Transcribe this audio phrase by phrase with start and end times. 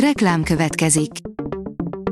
[0.00, 1.10] Reklám következik.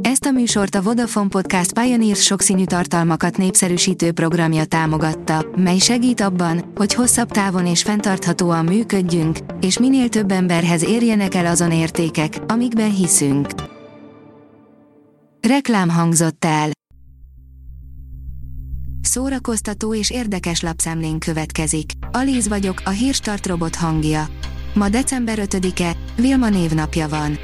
[0.00, 6.72] Ezt a műsort a Vodafone Podcast Pioneers sokszínű tartalmakat népszerűsítő programja támogatta, mely segít abban,
[6.74, 12.94] hogy hosszabb távon és fenntarthatóan működjünk, és minél több emberhez érjenek el azon értékek, amikben
[12.94, 13.48] hiszünk.
[15.48, 16.70] Reklám hangzott el.
[19.00, 21.92] Szórakoztató és érdekes lapszemlén következik.
[22.12, 24.26] Alíz vagyok, a hírstart robot hangja.
[24.74, 27.38] Ma december 5-e, Vilma névnapja van.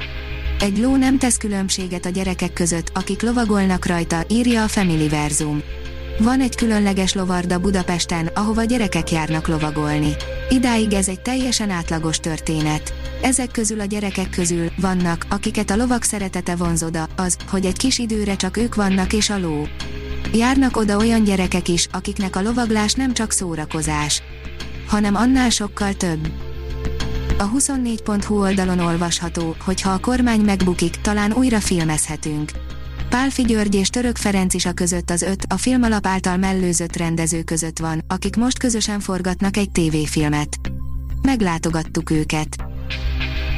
[0.61, 5.61] Egy ló nem tesz különbséget a gyerekek között, akik lovagolnak rajta, írja a Familyverzum.
[6.19, 10.15] Van egy különleges lovarda Budapesten, ahova gyerekek járnak lovagolni.
[10.49, 12.93] Idáig ez egy teljesen átlagos történet.
[13.21, 17.99] Ezek közül a gyerekek közül vannak, akiket a lovak szeretete vonzoda, az, hogy egy kis
[17.99, 19.67] időre csak ők vannak és a ló.
[20.33, 24.21] Járnak oda olyan gyerekek is, akiknek a lovaglás nem csak szórakozás,
[24.87, 26.27] hanem annál sokkal több.
[27.41, 32.51] A 24.hu oldalon olvasható, hogy ha a kormány megbukik, talán újra filmezhetünk.
[33.09, 37.43] Pálfi György és Török Ferenc is a között az öt, a filmalap által mellőzött rendező
[37.43, 40.57] között van, akik most közösen forgatnak egy tévéfilmet.
[41.21, 42.55] Meglátogattuk őket.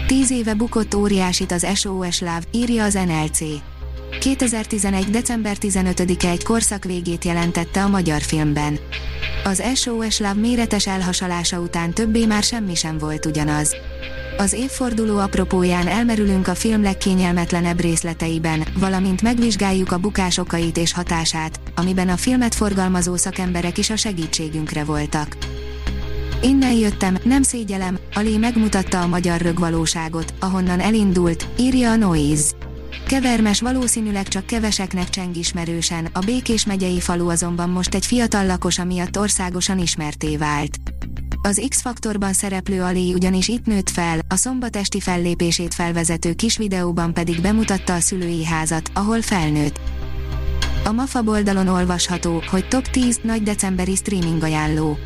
[0.08, 3.40] Tíz éve bukott óriásit az SOS Love, írja az NLC.
[4.20, 5.09] 2011.
[5.09, 8.80] december 15-e egy korszak végét jelentette a magyar filmben.
[9.44, 13.75] Az SOS Love méretes elhasalása után többé már semmi sem volt ugyanaz.
[14.38, 21.59] Az évforduló apropóján elmerülünk a film legkényelmetlenebb részleteiben, valamint megvizsgáljuk a bukás okait és hatását,
[21.75, 25.38] amiben a filmet forgalmazó szakemberek is a segítségünkre voltak.
[26.41, 32.62] Innen jöttem, nem szégyelem, Ali megmutatta a magyar rögvalóságot, ahonnan elindult, írja a Noise.
[33.14, 38.83] Kevermes valószínűleg csak keveseknek cseng ismerősen, a Békés megyei falu azonban most egy fiatal lakosa
[38.83, 40.78] miatt országosan ismerté vált.
[41.41, 47.41] Az X-faktorban szereplő Ali ugyanis itt nőtt fel, a szombatesti fellépését felvezető kis videóban pedig
[47.41, 49.80] bemutatta a szülői házat, ahol felnőtt.
[50.84, 54.97] A MAFA oldalon olvasható, hogy top 10 nagy decemberi streaming ajánló.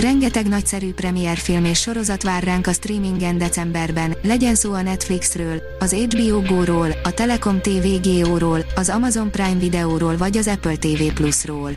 [0.00, 5.92] Rengeteg nagyszerű premierfilm és sorozat vár ránk a streamingen decemberben, legyen szó a Netflixről, az
[5.92, 11.70] HBO Go-ról, a Telekom TV Go-ról, az Amazon Prime Videóról vagy az Apple TV Plus-ról.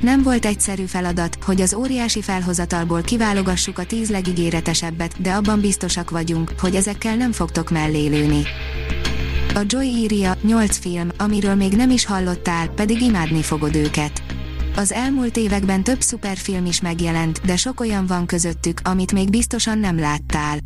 [0.00, 6.10] Nem volt egyszerű feladat, hogy az óriási felhozatalból kiválogassuk a tíz legígéretesebbet, de abban biztosak
[6.10, 8.42] vagyunk, hogy ezekkel nem fogtok mellélőni.
[9.54, 14.22] A Joy írja, 8 film, amiről még nem is hallottál, pedig imádni fogod őket.
[14.76, 19.78] Az elmúlt években több szuperfilm is megjelent, de sok olyan van közöttük, amit még biztosan
[19.78, 20.58] nem láttál.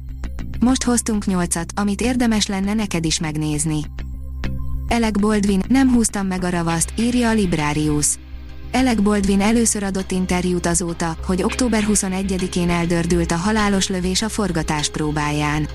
[0.61, 3.81] Most hoztunk nyolcat, amit érdemes lenne neked is megnézni.
[4.89, 8.07] Elek Boldvin, nem húztam meg a ravaszt, írja a Librarius.
[8.71, 14.89] Elek Boldvin először adott interjút azóta, hogy október 21-én eldördült a halálos lövés a forgatás
[14.89, 15.69] próbáján.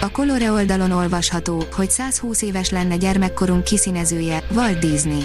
[0.00, 5.24] A Colore oldalon olvasható, hogy 120 éves lenne gyermekkorunk kiszínezője, Walt Disney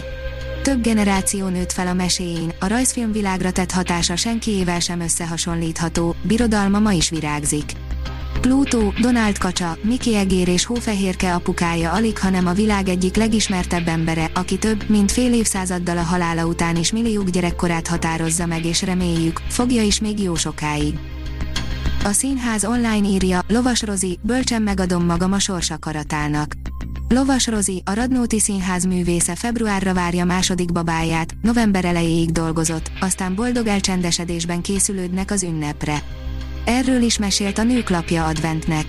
[0.67, 6.91] több generáció nőtt fel a meséjén, a rajzfilmvilágra tett hatása senkiével sem összehasonlítható, birodalma ma
[6.91, 7.71] is virágzik.
[8.41, 14.31] Pluto, Donald Kacsa, Miki Egér és Hófehérke apukája alig, hanem a világ egyik legismertebb embere,
[14.33, 19.41] aki több, mint fél évszázaddal a halála után is milliók gyerekkorát határozza meg és reméljük,
[19.49, 20.99] fogja is még jó sokáig.
[22.03, 26.55] A színház online írja, Lovas Rozi, bölcsen megadom magam a sorsakaratának.
[27.09, 33.67] Lovas Rozi, a Radnóti Színház művésze februárra várja második babáját, november elejéig dolgozott, aztán boldog
[33.67, 36.03] elcsendesedésben készülődnek az ünnepre.
[36.65, 38.85] Erről is mesélt a Nőklapja adventnek.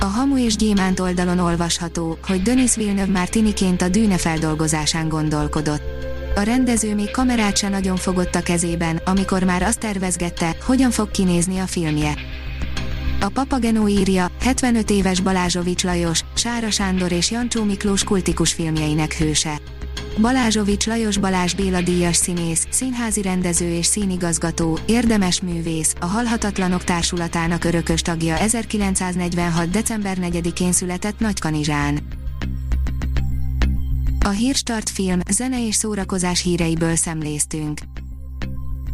[0.00, 5.82] A Hamu és Gyémánt oldalon olvasható, hogy Denis Villeneuve már tiniként a dűne feldolgozásán gondolkodott.
[6.36, 11.10] A rendező még kamerát se nagyon fogott a kezében, amikor már azt tervezgette, hogyan fog
[11.10, 12.14] kinézni a filmje.
[13.20, 19.60] A Papagenó írja, 75 éves Balázsovics Lajos, Sára Sándor és Jancsó Miklós kultikus filmjeinek hőse.
[20.20, 27.64] Balázsovics Lajos Balázs Béla díjas színész, színházi rendező és színigazgató, érdemes művész, a Halhatatlanok Társulatának
[27.64, 29.70] örökös tagja 1946.
[29.70, 31.98] december 4-én született Nagykanizsán.
[34.24, 37.80] A Hírstart film, zene és szórakozás híreiből szemléztünk.